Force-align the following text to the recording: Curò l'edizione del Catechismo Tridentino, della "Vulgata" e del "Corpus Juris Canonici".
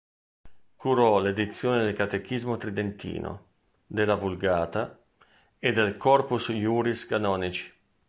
Curò 0.77 1.19
l'edizione 1.19 1.83
del 1.83 1.93
Catechismo 1.93 2.57
Tridentino, 2.57 3.49
della 3.85 4.15
"Vulgata" 4.15 4.99
e 5.59 5.71
del 5.73 5.95
"Corpus 5.97 6.49
Juris 6.49 7.05
Canonici". 7.05 7.71